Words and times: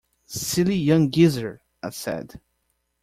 "Silly 0.25 0.77
young 0.77 1.11
geezer," 1.11 1.61
I 1.83 1.91
said. 1.91 2.41